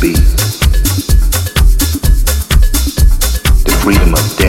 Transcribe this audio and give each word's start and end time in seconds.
the 0.00 0.16
freedom 3.82 4.14
of 4.14 4.39